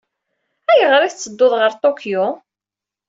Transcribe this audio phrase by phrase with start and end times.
[0.71, 2.25] Ayɣer ay tettedduḍ ɣer Tokyo?